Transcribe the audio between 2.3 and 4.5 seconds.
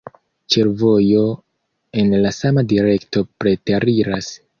sama direkto preteriras.